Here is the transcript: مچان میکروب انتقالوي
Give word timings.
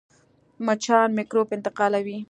مچان 0.65 1.09
میکروب 1.17 1.47
انتقالوي 1.55 2.17